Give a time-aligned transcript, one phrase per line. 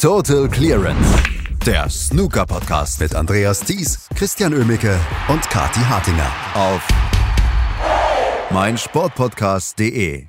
[0.00, 1.22] Total Clearance.
[1.66, 6.88] Der Snooker-Podcast mit Andreas Thies, Christian Ömicke und Kati Hartinger auf
[8.50, 10.26] meinsportpodcast.de.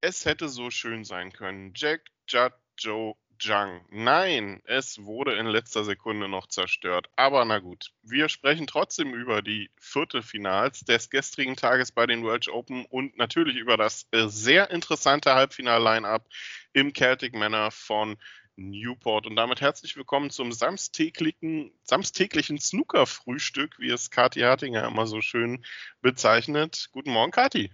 [0.00, 1.70] Es hätte so schön sein können.
[1.76, 3.82] Jack, Judd, Joe, Jung.
[3.90, 7.08] Nein, es wurde in letzter Sekunde noch zerstört.
[7.14, 12.48] Aber na gut, wir sprechen trotzdem über die Viertelfinals des gestrigen Tages bei den World
[12.48, 16.26] Open und natürlich über das sehr interessante Halbfinal-Line-Up
[16.72, 18.16] im Celtic Manor von
[18.56, 19.26] Newport.
[19.26, 25.64] Und damit herzlich willkommen zum samstäglichen, Snooker-Frühstück, wie es Kathi Hartinger immer so schön
[26.00, 26.88] bezeichnet.
[26.92, 27.70] Guten Morgen, Kathi.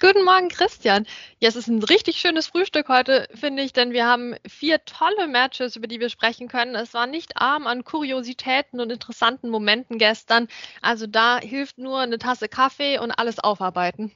[0.00, 1.06] Guten Morgen, Christian.
[1.38, 5.28] Ja, es ist ein richtig schönes Frühstück heute, finde ich, denn wir haben vier tolle
[5.28, 6.74] Matches, über die wir sprechen können.
[6.74, 10.48] Es war nicht arm an Kuriositäten und interessanten Momenten gestern.
[10.80, 14.12] Also da hilft nur eine Tasse Kaffee und alles aufarbeiten.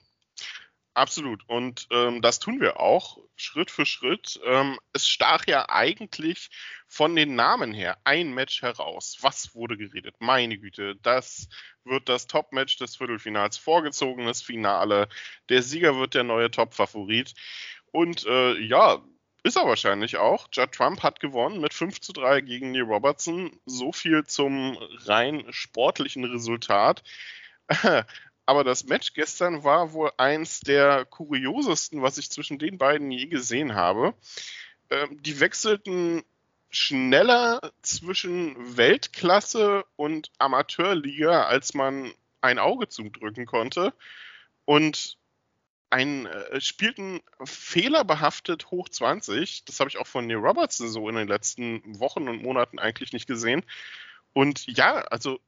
[0.97, 1.47] Absolut.
[1.47, 4.41] Und ähm, das tun wir auch Schritt für Schritt.
[4.47, 6.49] Ähm, es stach ja eigentlich
[6.89, 9.19] von den Namen her ein Match heraus.
[9.21, 10.15] Was wurde geredet?
[10.21, 11.51] Meine Güte, das
[11.85, 15.11] wird das Top-Match des Viertelfinals, vorgezogenes Finale.
[15.51, 17.35] Der Sieger wird der neue Top-Favorit.
[17.93, 19.05] Und äh, ja,
[19.43, 20.49] ist er wahrscheinlich auch.
[20.51, 23.61] Judd Trump hat gewonnen mit 5 zu 3 gegen Neil Robertson.
[23.67, 27.03] So viel zum rein sportlichen Resultat.
[28.47, 33.27] aber das Match gestern war wohl eins der kuriosesten, was ich zwischen den beiden je
[33.27, 34.15] gesehen habe.
[34.89, 36.25] Ähm, die wechselten
[36.71, 43.93] schneller zwischen Weltklasse und Amateurliga, als man ein Auge zudrücken konnte.
[44.65, 45.19] Und
[45.91, 49.65] ein, äh, spielten fehlerbehaftet hoch 20.
[49.65, 53.13] Das habe ich auch von Neil Robertson so in den letzten Wochen und Monaten eigentlich
[53.13, 53.65] nicht gesehen.
[54.33, 55.41] Und ja, also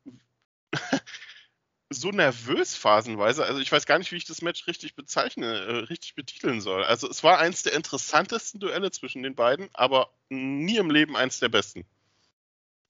[1.90, 3.44] so nervös phasenweise.
[3.44, 6.84] Also ich weiß gar nicht, wie ich das Match richtig bezeichne, äh, richtig betiteln soll.
[6.84, 11.40] Also es war eins der interessantesten Duelle zwischen den beiden, aber nie im Leben eins
[11.40, 11.84] der besten.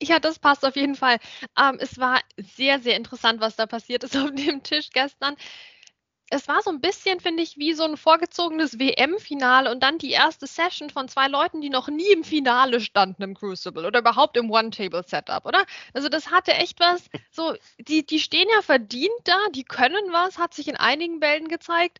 [0.01, 1.17] Ja, das passt auf jeden Fall.
[1.57, 5.35] Ähm, es war sehr, sehr interessant, was da passiert ist auf dem Tisch gestern
[6.29, 10.11] es war so ein bisschen, finde ich, wie so ein vorgezogenes WM-Finale und dann die
[10.11, 14.37] erste Session von zwei Leuten, die noch nie im Finale standen im Crucible oder überhaupt
[14.37, 15.65] im One-Table-Setup, oder?
[15.93, 20.37] Also das hatte echt was, so, die, die stehen ja verdient da, die können was,
[20.37, 21.99] hat sich in einigen Bällen gezeigt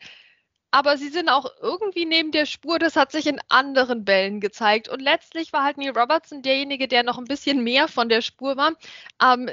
[0.72, 2.80] aber sie sind auch irgendwie neben der Spur.
[2.80, 4.88] Das hat sich in anderen Bällen gezeigt.
[4.90, 8.56] Und letztlich war halt Neil Robertson derjenige, der noch ein bisschen mehr von der Spur
[8.56, 8.74] war.
[9.22, 9.50] Ähm,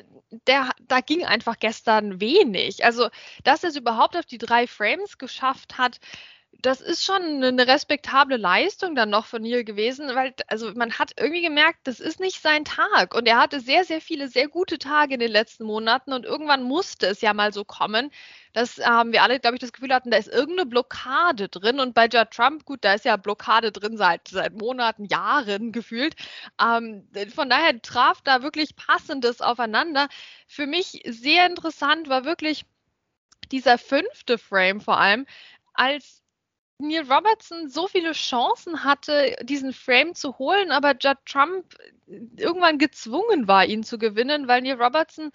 [0.47, 2.84] der, da ging einfach gestern wenig.
[2.84, 3.09] Also,
[3.44, 6.00] dass er es überhaupt auf die drei Frames geschafft hat,
[6.62, 11.12] das ist schon eine respektable Leistung dann noch von Neil gewesen, weil also man hat
[11.19, 14.78] irgendwie gemerkt, das ist nicht sein Tag und er hatte sehr sehr viele sehr gute
[14.78, 18.11] Tage in den letzten Monaten und irgendwann musste es ja mal so kommen,
[18.53, 21.95] dass haben wir alle, glaube ich, das Gefühl hatten, da ist irgendeine Blockade drin und
[21.95, 26.16] bei Judd Trump, gut, da ist ja Blockade drin seit seit Monaten, Jahren gefühlt.
[26.61, 30.09] Ähm, von daher traf da wirklich passendes aufeinander.
[30.47, 32.65] Für mich sehr interessant war wirklich
[33.53, 35.27] dieser fünfte Frame vor allem,
[35.75, 36.22] als
[36.79, 41.65] Neil Robertson so viele Chancen hatte, diesen Frame zu holen, aber Judd Trump
[42.07, 45.33] irgendwann gezwungen war, ihn zu gewinnen, weil Neil Robertson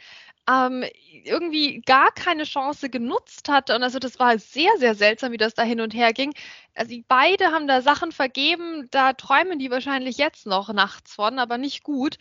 [0.50, 0.84] ähm,
[1.24, 3.76] irgendwie gar keine Chance genutzt hatte.
[3.76, 6.34] Und also das war sehr, sehr seltsam, wie das da hin und her ging.
[6.74, 11.58] Also beide haben da Sachen vergeben, da träumen die wahrscheinlich jetzt noch nachts von, aber
[11.58, 12.18] nicht gut.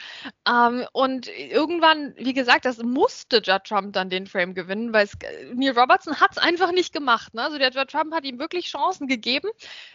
[0.47, 5.17] Ähm, und irgendwann, wie gesagt, das musste Judd Trump dann den Frame gewinnen, weil es,
[5.55, 7.33] Neil Robertson hat es einfach nicht gemacht.
[7.33, 7.43] Ne?
[7.43, 9.49] Also der Judd Trump hat ihm wirklich Chancen gegeben,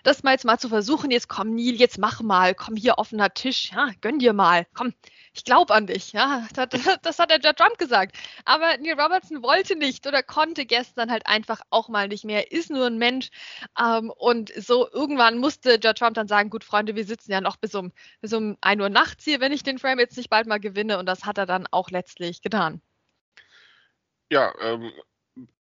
[0.03, 1.11] das mal jetzt mal zu versuchen.
[1.11, 4.93] Jetzt komm, Neil, jetzt mach mal, komm hier offener Tisch, ja, gönn dir mal, komm,
[5.35, 6.13] ich glaube an dich.
[6.13, 6.69] Ja, das,
[7.01, 8.14] das, hat der Judd Trump gesagt.
[8.45, 12.51] Aber Neil Robertson wollte nicht oder konnte gestern halt einfach auch mal nicht mehr.
[12.51, 13.29] Ist nur ein Mensch.
[13.79, 17.57] Ähm, und so irgendwann musste Judd Trump dann sagen, gut, Freunde, wir sitzen ja noch
[17.57, 20.47] bis um, bis um 1 Uhr nachts hier, wenn ich den Frame jetzt nicht bald
[20.47, 20.99] mal gewinne.
[20.99, 22.81] Und das hat er dann auch letztlich getan.
[24.29, 24.91] Ja, ähm,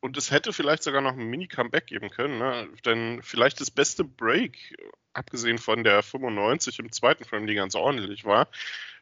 [0.01, 2.69] und es hätte vielleicht sogar noch ein Mini-Comeback geben können, ne?
[2.85, 4.77] denn vielleicht das beste Break,
[5.13, 8.47] abgesehen von der 95 im zweiten Frame, die ganz ordentlich war,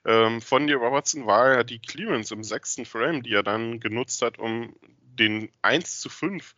[0.05, 4.21] ähm, von dir Robertson war ja die Clearance im sechsten Frame, die er dann genutzt
[4.21, 6.55] hat, um den 1 zu 5,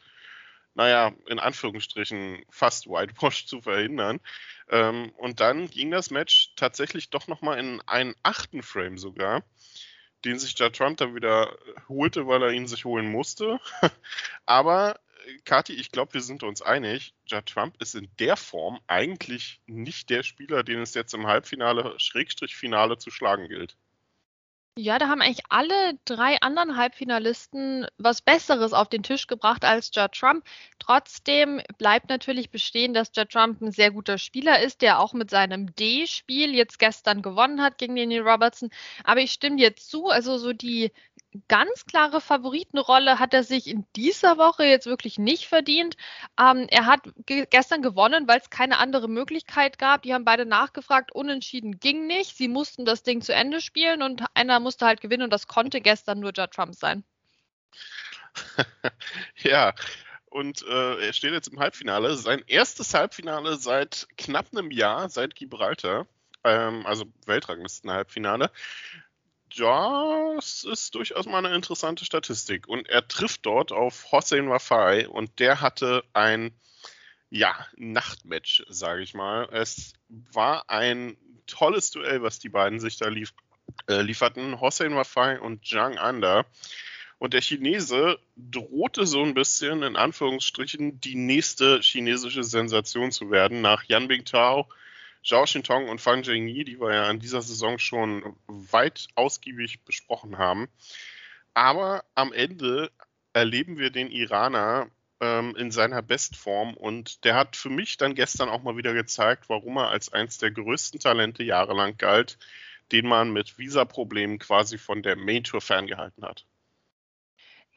[0.75, 4.19] naja, in Anführungsstrichen fast Whitewash zu verhindern.
[4.69, 9.43] Ähm, und dann ging das Match tatsächlich doch nochmal in einen achten Frame sogar
[10.25, 11.57] den sich da Trump dann wieder
[11.87, 13.59] holte, weil er ihn sich holen musste.
[14.45, 14.99] Aber
[15.45, 20.09] Kati, ich glaube, wir sind uns einig, Judd Trump ist in der Form eigentlich nicht
[20.09, 23.77] der Spieler, den es jetzt im Halbfinale, Schrägstrich Finale zu schlagen gilt.
[24.77, 29.91] Ja, da haben eigentlich alle drei anderen Halbfinalisten was Besseres auf den Tisch gebracht als
[29.93, 30.45] Judd Trump.
[30.79, 35.29] Trotzdem bleibt natürlich bestehen, dass Judd Trump ein sehr guter Spieler ist, der auch mit
[35.31, 38.69] seinem D-Spiel jetzt gestern gewonnen hat gegen Danny Robertson.
[39.03, 40.91] Aber ich stimme dir zu, also so die
[41.47, 45.95] ganz klare Favoritenrolle hat er sich in dieser Woche jetzt wirklich nicht verdient.
[46.39, 50.01] Ähm, er hat ge gestern gewonnen, weil es keine andere Möglichkeit gab.
[50.03, 52.35] Die haben beide nachgefragt, unentschieden ging nicht.
[52.35, 55.81] Sie mussten das Ding zu Ende spielen und einer musste halt gewinnen und das konnte
[55.81, 57.03] gestern nur Judd Trump sein.
[59.37, 59.73] ja,
[60.25, 62.15] und äh, er steht jetzt im Halbfinale.
[62.15, 66.05] Sein erstes Halbfinale seit knapp einem Jahr, seit Gibraltar,
[66.43, 68.51] ähm, also Weltranglisten-Halbfinale
[69.57, 72.67] das ist durchaus mal eine interessante Statistik.
[72.67, 76.53] Und er trifft dort auf Hossein Wafai und der hatte ein
[77.29, 79.47] ja, Nachtmatch, sage ich mal.
[79.51, 83.33] Es war ein tolles Duell, was die beiden sich da lief,
[83.87, 84.59] äh, lieferten.
[84.59, 86.45] Hossein Wafai und Zhang Anda.
[87.17, 93.61] Und der Chinese drohte so ein bisschen, in Anführungsstrichen, die nächste chinesische Sensation zu werden.
[93.61, 94.67] Nach Yan Bingtao
[95.23, 100.37] Zhao Xintong und Fang Zhengyi, die wir ja in dieser Saison schon weit ausgiebig besprochen
[100.37, 100.69] haben.
[101.53, 102.91] Aber am Ende
[103.33, 104.87] erleben wir den Iraner
[105.19, 109.49] ähm, in seiner Bestform und der hat für mich dann gestern auch mal wieder gezeigt,
[109.49, 112.37] warum er als eins der größten Talente jahrelang galt,
[112.91, 116.45] den man mit Visa-Problemen quasi von der Main Tour ferngehalten hat.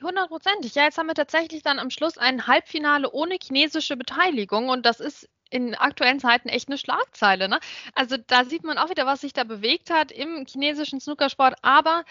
[0.03, 0.75] Hundertprozentig.
[0.75, 5.00] Ja, jetzt haben wir tatsächlich dann am Schluss ein Halbfinale ohne chinesische Beteiligung und das
[5.00, 7.49] ist in aktuellen Zeiten echt eine Schlagzeile.
[7.49, 7.61] Ne?
[7.94, 11.56] Also da sieht man auch wieder, was sich da bewegt hat im chinesischen Snookersport.
[11.62, 12.05] Aber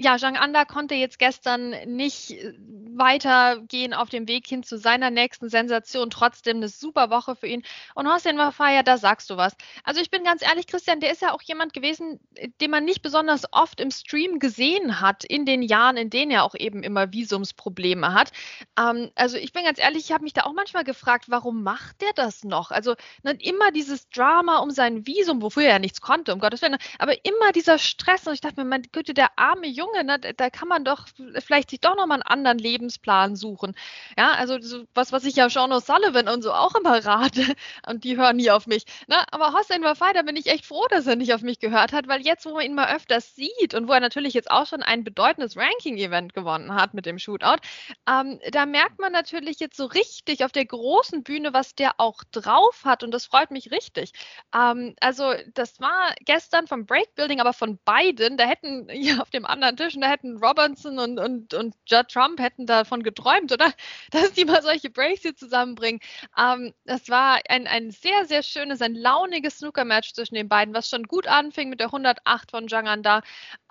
[0.00, 2.54] ja, Zhang Anda konnte jetzt gestern nicht äh,
[2.94, 6.10] weitergehen auf dem Weg hin zu seiner nächsten Sensation.
[6.10, 7.64] Trotzdem eine super Woche für ihn.
[7.94, 9.56] Und Hossein Wafaya, da sagst du was.
[9.82, 12.20] Also ich bin ganz ehrlich, Christian, der ist ja auch jemand gewesen,
[12.60, 16.44] den man nicht besonders oft im Stream gesehen hat, in den Jahren, in denen er
[16.44, 18.30] auch eben immer Visumsprobleme hat.
[18.78, 22.00] Ähm, also ich bin ganz ehrlich, ich habe mich da auch manchmal gefragt, warum macht
[22.02, 22.70] der das noch?
[22.70, 22.94] Also
[23.24, 26.78] ne, immer dieses Drama um sein Visum, wofür er ja nichts konnte, um Gottes Willen,
[27.00, 28.26] aber immer dieser Stress.
[28.28, 31.06] Und ich dachte mir, mein Güte, der arme Junge, Junge, ne, da kann man doch
[31.38, 33.74] vielleicht sich doch nochmal einen anderen Lebensplan suchen.
[34.16, 37.42] Ja, also so was, was ich ja Sean O'Sullivan und so auch immer rate
[37.86, 38.84] und die hören nie auf mich.
[39.06, 39.16] Ne?
[39.32, 42.08] Aber Hossein Wafai, da bin ich echt froh, dass er nicht auf mich gehört hat,
[42.08, 44.82] weil jetzt, wo man ihn mal öfters sieht und wo er natürlich jetzt auch schon
[44.82, 47.58] ein bedeutendes Ranking-Event gewonnen hat mit dem Shootout,
[48.08, 52.22] ähm, da merkt man natürlich jetzt so richtig auf der großen Bühne, was der auch
[52.32, 54.12] drauf hat und das freut mich richtig.
[54.54, 59.44] Ähm, also das war gestern vom Breakbuilding, aber von beiden, da hätten ja auf dem
[59.44, 63.72] anderen Tisch und da hätten Robinson und, und, und Judd Trump hätten davon geträumt, oder?
[64.10, 66.00] Dass die mal solche Breaks hier zusammenbringen.
[66.36, 70.88] Ähm, das war ein, ein sehr, sehr schönes, ein launiges Snooker-Match zwischen den beiden, was
[70.90, 73.22] schon gut anfing mit der 108 von Janganda.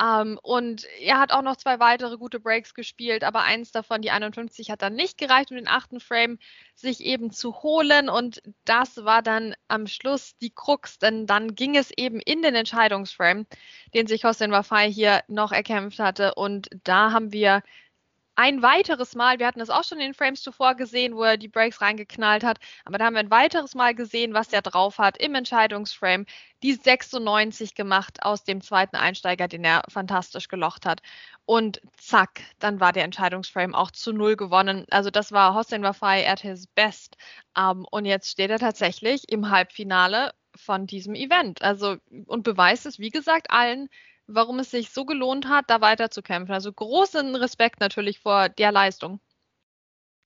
[0.01, 4.11] Ähm, und er hat auch noch zwei weitere gute Breaks gespielt, aber eins davon, die
[4.11, 6.39] 51, hat dann nicht gereicht, um den achten Frame
[6.75, 8.09] sich eben zu holen.
[8.09, 12.55] Und das war dann am Schluss die Krux, denn dann ging es eben in den
[12.55, 13.45] Entscheidungsframe,
[13.97, 16.35] den sich Hossein Wafai hier noch erkämpft hatte.
[16.35, 17.63] Und da haben wir
[18.35, 21.37] ein weiteres Mal, wir hatten es auch schon in den Frames zuvor gesehen, wo er
[21.37, 24.99] die Breaks reingeknallt hat, aber da haben wir ein weiteres Mal gesehen, was er drauf
[24.99, 26.27] hat im Entscheidungsframe.
[26.61, 31.01] Die 96 gemacht aus dem zweiten Einsteiger, den er fantastisch gelocht hat.
[31.45, 34.85] Und zack, dann war der Entscheidungsframe auch zu null gewonnen.
[34.91, 37.17] Also das war Hossein Wafai at his best.
[37.57, 40.31] Um, ähm, und jetzt steht er tatsächlich im Halbfinale
[40.67, 41.63] von diesem Event.
[41.63, 41.95] Also
[42.27, 43.89] und beweist es, wie gesagt, allen,
[44.27, 46.53] warum es sich so gelohnt hat, da weiterzukämpfen.
[46.53, 49.19] Also großen Respekt natürlich vor der Leistung.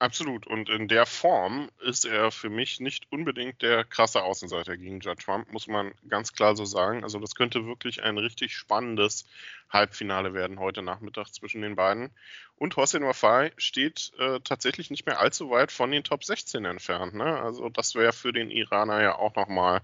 [0.01, 0.48] Absolut.
[0.48, 5.19] Und in der Form ist er für mich nicht unbedingt der krasse Außenseiter gegen Judd
[5.19, 7.03] Trump, muss man ganz klar so sagen.
[7.03, 9.27] Also das könnte wirklich ein richtig spannendes
[9.69, 12.10] Halbfinale werden heute Nachmittag zwischen den beiden.
[12.55, 17.13] Und Hossein Wafai steht äh, tatsächlich nicht mehr allzu weit von den Top 16 entfernt.
[17.13, 17.39] Ne?
[17.39, 19.81] Also das wäre für den Iraner ja auch nochmal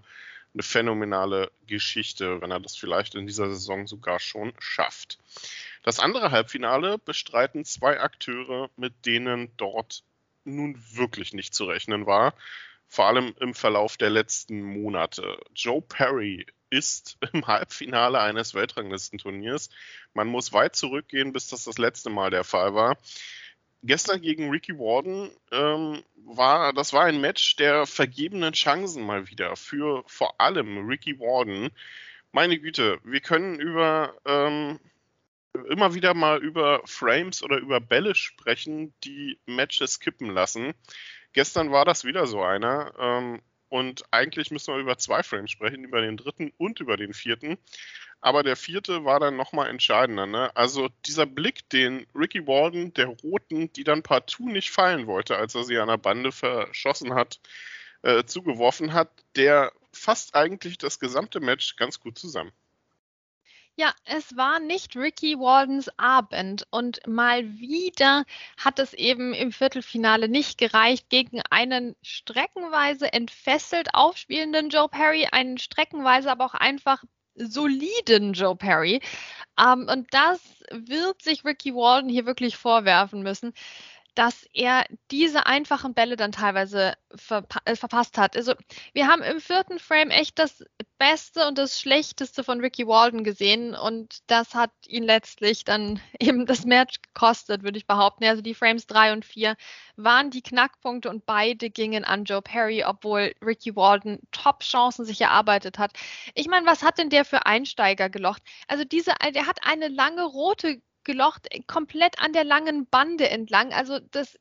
[0.57, 5.19] eine phänomenale Geschichte, wenn er das vielleicht in dieser Saison sogar schon schafft.
[5.83, 10.03] Das andere Halbfinale bestreiten zwei Akteure, mit denen dort
[10.45, 12.33] nun wirklich nicht zu rechnen war,
[12.87, 15.37] vor allem im Verlauf der letzten Monate.
[15.53, 19.69] Joe Perry ist im Halbfinale eines Weltranglistenturniers.
[20.15, 22.97] Man muss weit zurückgehen, bis das das letzte Mal der Fall war
[23.87, 29.55] gestern gegen Ricky Warden ähm, war, das war ein Match der vergebenen Chancen mal wieder
[29.55, 31.69] für vor allem Ricky Warden.
[32.31, 34.79] Meine Güte, wir können über ähm,
[35.69, 40.73] immer wieder mal über Frames oder über Bälle sprechen, die Matches kippen lassen.
[41.33, 42.93] Gestern war das wieder so einer.
[42.99, 47.13] Ähm, und eigentlich müssen wir über zwei Frames sprechen, über den dritten und über den
[47.13, 47.57] vierten.
[48.21, 50.25] Aber der vierte war dann nochmal entscheidender.
[50.25, 50.55] Ne?
[50.55, 55.55] Also dieser Blick, den Ricky Walden, der Roten, die dann partout nicht fallen wollte, als
[55.55, 57.39] er sie an der Bande verschossen hat,
[58.01, 62.51] äh, zugeworfen hat, der fasst eigentlich das gesamte Match ganz gut zusammen.
[63.79, 68.25] Ja, es war nicht Ricky Waldens Abend und mal wieder
[68.57, 75.59] hat es eben im Viertelfinale nicht gereicht gegen einen streckenweise entfesselt aufspielenden Joe Perry, einen
[75.59, 77.03] streckenweise aber auch einfach
[77.37, 79.01] soliden Joe Perry.
[79.59, 80.39] Ähm, und das
[80.71, 83.53] wird sich Ricky Walden hier wirklich vorwerfen müssen
[84.17, 88.35] dass er diese einfachen Bälle dann teilweise verpa äh, verpasst hat.
[88.35, 88.55] Also
[88.93, 90.63] wir haben im vierten Frame echt das
[90.97, 96.47] Beste und das Schlechteste von Ricky Walden gesehen und das hat ihn letztlich dann eben
[96.47, 98.25] das Match gekostet, würde ich behaupten.
[98.25, 99.55] Also die Frames 3 und 4
[99.97, 105.77] waren die Knackpunkte und beide gingen an Joe Perry, obwohl Ricky Walden Top-Chancen sich erarbeitet
[105.77, 105.91] hat.
[106.33, 108.41] Ich meine, was hat denn der für Einsteiger gelocht?
[108.67, 113.73] Also diese, der hat eine lange rote gelocht, komplett an der langen Bande entlang.
[113.73, 114.37] Also das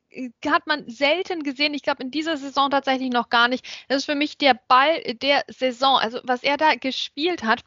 [0.47, 1.75] hat man selten gesehen.
[1.75, 3.67] Ich glaube, in dieser Saison tatsächlich noch gar nicht.
[3.89, 5.99] Das ist für mich der Ball der Saison.
[5.99, 7.63] Also was er da gespielt hat,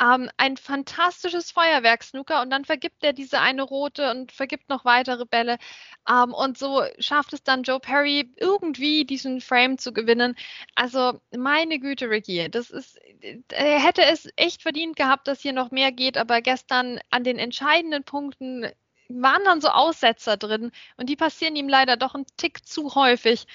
[0.00, 4.84] ähm, ein fantastisches Feuerwerk, Snooker, und dann vergibt er diese eine rote und vergibt noch
[4.84, 5.58] weitere Bälle.
[6.08, 10.34] Ähm, und so schafft es dann Joe Perry irgendwie diesen Frame zu gewinnen.
[10.74, 12.98] Also meine Güte, Ricky, das ist,
[13.50, 17.38] er hätte es echt verdient gehabt, dass hier noch mehr geht, aber gestern an den
[17.38, 18.66] entscheidenden Punkten
[19.20, 23.46] waren dann so Aussetzer drin und die passieren ihm leider doch einen Tick zu häufig.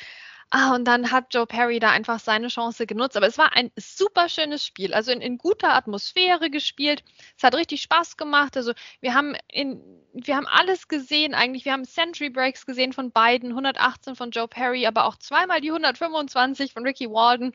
[0.50, 3.18] Ah, und dann hat Joe Perry da einfach seine Chance genutzt.
[3.18, 4.94] Aber es war ein super schönes Spiel.
[4.94, 7.04] Also in, in guter Atmosphäre gespielt.
[7.36, 8.56] Es hat richtig Spaß gemacht.
[8.56, 9.82] Also wir haben in,
[10.14, 11.66] wir haben alles gesehen eigentlich.
[11.66, 13.50] Wir haben Century Breaks gesehen von beiden.
[13.50, 17.54] 118 von Joe Perry, aber auch zweimal die 125 von Ricky Walden.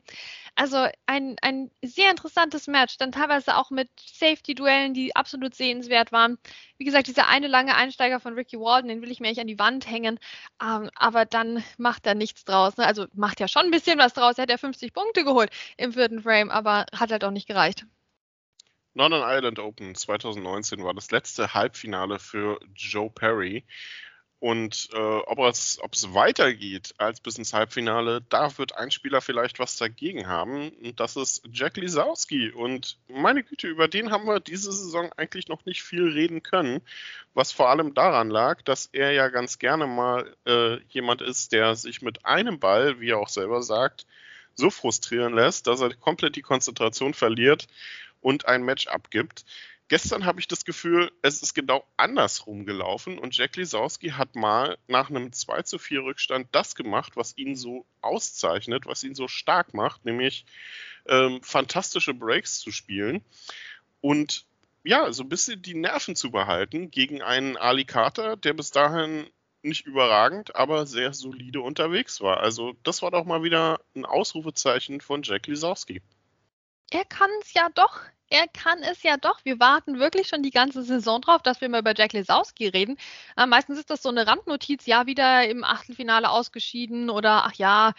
[0.55, 2.97] Also ein, ein sehr interessantes Match.
[2.97, 6.37] Dann teilweise auch mit Safety-Duellen, die absolut sehenswert waren.
[6.77, 9.47] Wie gesagt, dieser eine lange Einsteiger von Ricky Walden, den will ich mir echt an
[9.47, 10.19] die Wand hängen.
[10.61, 12.77] Ähm, aber dann macht er nichts draus.
[12.77, 12.82] Ne?
[12.85, 14.37] Also macht ja schon ein bisschen was draus.
[14.37, 17.85] Er hat ja 50 Punkte geholt im vierten Frame, aber hat halt auch nicht gereicht.
[18.95, 23.65] Northern Ireland Open 2019 war das letzte Halbfinale für Joe Perry.
[24.43, 29.21] Und äh, ob, es, ob es weitergeht als bis ins Halbfinale, da wird ein Spieler
[29.21, 30.67] vielleicht was dagegen haben.
[30.83, 32.51] Und das ist Jack Lisowski.
[32.51, 36.81] Und meine Güte, über den haben wir diese Saison eigentlich noch nicht viel reden können.
[37.33, 41.77] Was vor allem daran lag, dass er ja ganz gerne mal äh, jemand ist, der
[41.77, 44.05] sich mit einem Ball, wie er auch selber sagt,
[44.55, 47.67] so frustrieren lässt, dass er komplett die Konzentration verliert
[48.19, 49.45] und ein Match abgibt.
[49.89, 54.77] Gestern habe ich das Gefühl, es ist genau andersrum gelaufen und Jack Lisowski hat mal
[54.87, 59.27] nach einem 2 zu 4 Rückstand das gemacht, was ihn so auszeichnet, was ihn so
[59.27, 60.45] stark macht, nämlich
[61.05, 63.23] ähm, fantastische Breaks zu spielen
[64.01, 64.45] und
[64.83, 69.27] ja, so ein bisschen die Nerven zu behalten gegen einen Ali Carter, der bis dahin
[69.61, 72.41] nicht überragend, aber sehr solide unterwegs war.
[72.41, 76.01] Also das war doch mal wieder ein Ausrufezeichen von Jack Lisowski.
[76.91, 78.01] Er kann es ja doch
[78.33, 79.45] er kann es ja doch.
[79.45, 82.97] Wir warten wirklich schon die ganze Saison drauf, dass wir mal über Jack Lesowski reden.
[83.37, 87.93] Äh, meistens ist das so eine Randnotiz, ja, wieder im Achtelfinale ausgeschieden oder ach ja,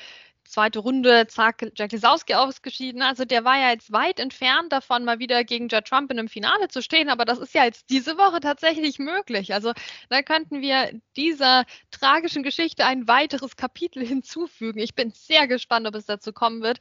[0.44, 3.02] zweite Runde, zack, Jack Lesowski ausgeschieden.
[3.02, 6.28] Also der war ja jetzt weit entfernt davon, mal wieder gegen Judd Trump in einem
[6.28, 9.54] Finale zu stehen, aber das ist ja jetzt diese Woche tatsächlich möglich.
[9.54, 9.72] Also
[10.08, 14.78] da könnten wir dieser tragischen Geschichte ein weiteres Kapitel hinzufügen.
[14.78, 16.78] Ich bin sehr gespannt, ob es dazu kommen wird.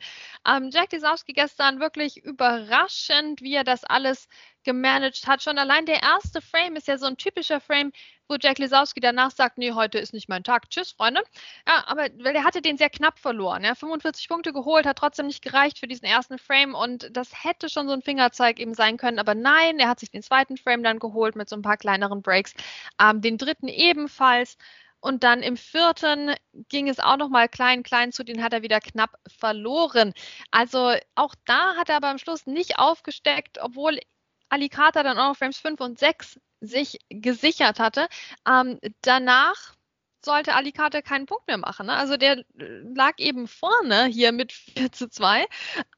[0.47, 4.27] Ähm, Jack Lesowski gestern wirklich überraschend, wie er das alles
[4.63, 5.43] gemanagt hat.
[5.43, 7.91] Schon allein der erste Frame ist ja so ein typischer Frame,
[8.27, 10.69] wo Jack Lisowski danach sagt, nee, heute ist nicht mein Tag.
[10.69, 11.21] Tschüss, Freunde.
[11.67, 13.63] Ja, aber weil er hatte den sehr knapp verloren.
[13.63, 17.69] Ja, 45 Punkte geholt, hat trotzdem nicht gereicht für diesen ersten Frame und das hätte
[17.69, 19.19] schon so ein Fingerzeig eben sein können.
[19.19, 22.21] Aber nein, er hat sich den zweiten Frame dann geholt mit so ein paar kleineren
[22.21, 22.53] Breaks.
[23.01, 24.57] Ähm, den dritten ebenfalls.
[25.03, 26.33] Und dann im vierten
[26.69, 30.13] ging es auch noch mal klein, klein zu, den hat er wieder knapp verloren.
[30.49, 33.99] Also auch da hat er aber am Schluss nicht aufgesteckt, obwohl
[34.53, 38.07] Alicata dann auch noch Frames 5 und 6 sich gesichert hatte.
[38.47, 39.75] Ähm, danach
[40.25, 41.87] sollte Alicante keinen Punkt mehr machen.
[41.87, 41.93] Ne?
[41.93, 45.45] Also der lag eben vorne hier mit 4 zu 2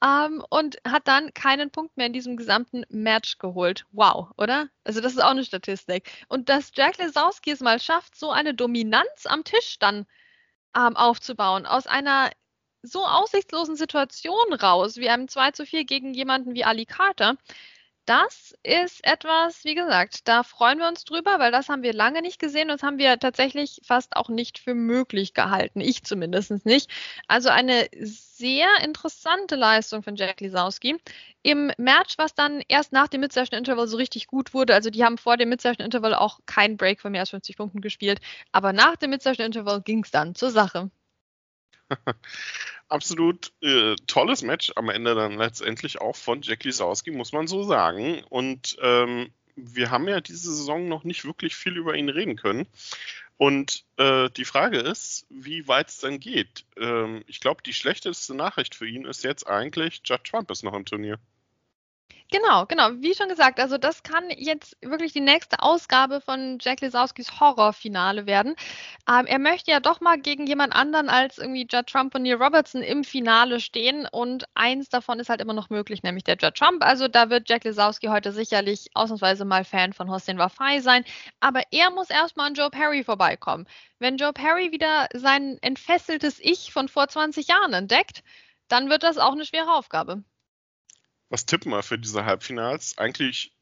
[0.03, 3.85] ähm, und hat dann keinen Punkt mehr in diesem gesamten Match geholt.
[3.91, 4.69] Wow, oder?
[4.83, 6.09] Also das ist auch eine Statistik.
[6.27, 10.07] Und dass Jack Lesowski es mal schafft, so eine Dominanz am Tisch dann
[10.75, 12.31] ähm, aufzubauen, aus einer
[12.81, 17.35] so aussichtslosen Situation raus, wie einem 2 zu 4 gegen jemanden wie Ali Carter,
[18.05, 22.21] das ist etwas, wie gesagt, da freuen wir uns drüber, weil das haben wir lange
[22.21, 25.81] nicht gesehen und das haben wir tatsächlich fast auch nicht für möglich gehalten.
[25.81, 26.89] Ich zumindest nicht.
[27.27, 30.97] Also eine sehr interessante Leistung von Jack Lisowski.
[31.41, 35.03] Im Match, was dann erst nach dem Mid-Session Interval so richtig gut wurde, also die
[35.03, 38.19] haben vor dem Mid-Session Interval auch keinen Break von mehr als 50 Punkten gespielt,
[38.51, 40.89] aber nach dem Mid-Session Interval ging es dann zur Sache.
[42.89, 47.63] absolut äh, tolles Match am Ende dann letztendlich auch von Jack Lisowski, muss man so
[47.63, 48.23] sagen.
[48.29, 52.67] Und ähm, wir haben ja diese Saison noch nicht wirklich viel über ihn reden können.
[53.37, 56.65] Und äh, die Frage ist, wie weit es dann geht.
[56.77, 60.73] Ähm, ich glaube, die schlechteste Nachricht für ihn ist jetzt eigentlich, Judd Trump ist noch
[60.73, 61.19] im Turnier.
[62.31, 62.89] Genau, genau.
[63.01, 68.25] Wie schon gesagt, also das kann jetzt wirklich die nächste Ausgabe von Jack Lisowskis Horrorfinale
[68.25, 68.55] werden.
[69.07, 72.41] Ähm, er möchte ja doch mal gegen jemand anderen als irgendwie Judd Trump und Neil
[72.41, 76.55] Robertson im Finale stehen und eins davon ist halt immer noch möglich, nämlich der Judd
[76.55, 76.83] Trump.
[76.83, 81.05] Also da wird Jack Lisowski heute sicherlich ausnahmsweise mal Fan von Hossein Wafai sein,
[81.39, 83.67] aber er muss erstmal an Joe Perry vorbeikommen.
[83.99, 88.23] Wenn Joe Perry wieder sein entfesseltes Ich von vor 20 Jahren entdeckt,
[88.67, 90.23] dann wird das auch eine schwere Aufgabe
[91.29, 92.97] was tippen wir für diese Halbfinals?
[92.97, 93.55] Eigentlich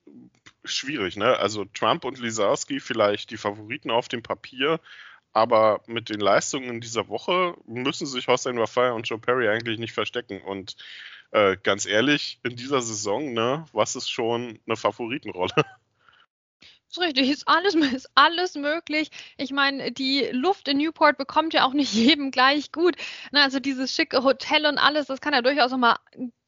[0.64, 1.38] schwierig, ne?
[1.38, 4.80] Also Trump und Lisowski vielleicht die Favoriten auf dem Papier,
[5.34, 9.80] aber mit den Leistungen in dieser Woche müssen sich Hossein Wafai und Joe Perry eigentlich
[9.80, 10.42] nicht verstecken.
[10.42, 10.76] Und
[11.32, 15.54] äh, ganz ehrlich, in dieser Saison, ne, was ist schon eine Favoritenrolle?
[16.98, 19.10] ist richtig, ist alles, ist alles möglich.
[19.38, 22.96] Ich meine, die Luft in Newport bekommt ja auch nicht jedem gleich gut.
[23.32, 25.98] also dieses schicke Hotel und alles, das kann ja durchaus auch mal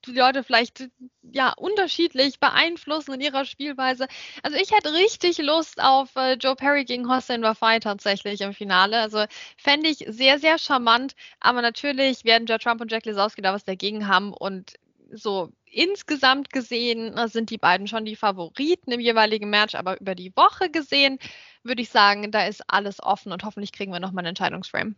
[0.05, 0.87] die Leute vielleicht
[1.23, 4.07] ja unterschiedlich beeinflussen in ihrer Spielweise.
[4.43, 8.99] Also ich hätte richtig Lust auf äh, Joe Perry gegen Hossein Wafai tatsächlich im Finale.
[8.99, 9.25] Also
[9.57, 11.15] fände ich sehr, sehr charmant.
[11.39, 14.75] Aber natürlich werden Joe Trump und Jack Lesowski da was dagegen haben und
[15.11, 20.15] so insgesamt gesehen äh, sind die beiden schon die Favoriten im jeweiligen Match, aber über
[20.15, 21.19] die Woche gesehen
[21.63, 24.95] würde ich sagen, da ist alles offen und hoffentlich kriegen wir nochmal einen Entscheidungsframe.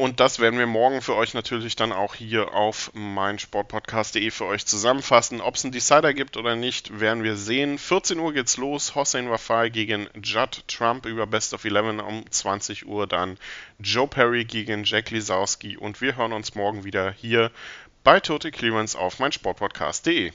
[0.00, 4.64] Und das werden wir morgen für euch natürlich dann auch hier auf meinsportpodcast.de für euch
[4.64, 5.42] zusammenfassen.
[5.42, 7.76] Ob es einen Decider gibt oder nicht, werden wir sehen.
[7.76, 8.94] 14 Uhr geht's los.
[8.94, 13.06] Hossein Wafai gegen Judd Trump über Best of 11 um 20 Uhr.
[13.06, 13.36] Dann
[13.78, 15.76] Joe Perry gegen Jack Lisowski.
[15.76, 17.50] Und wir hören uns morgen wieder hier
[18.02, 20.32] bei Total Clearance auf meinsportpodcast.de.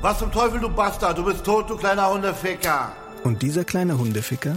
[0.00, 1.18] Was zum Teufel, du Bastard?
[1.18, 2.96] Du bist tot, du kleiner Hundeficker.
[3.22, 4.56] Und dieser kleine Hundeficker,